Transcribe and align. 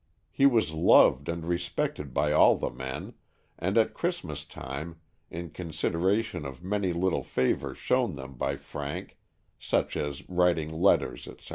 He 0.31 0.47
was 0.47 0.71
loved 0.73 1.29
and 1.29 1.45
respected 1.45 2.11
by 2.11 2.31
all 2.31 2.55
the 2.57 2.71
men, 2.71 3.13
and 3.59 3.77
at 3.77 3.93
Christ 3.93 4.23
mas 4.23 4.45
time, 4.45 4.99
in 5.29 5.51
consideration 5.51 6.43
of 6.43 6.63
many 6.63 6.91
little 6.91 7.21
favors 7.23 7.77
shown 7.77 8.15
them 8.15 8.33
by 8.33 8.55
Frank, 8.55 9.19
such 9.59 9.95
as 9.95 10.27
writing 10.27 10.73
letters, 10.73 11.27
etc. 11.27 11.49